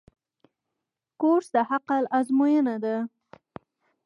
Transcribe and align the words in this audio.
کورس 1.21 1.47
د 1.55 1.57
عقل 1.73 2.03
آزموینه 2.17 2.75
ده. 2.83 2.95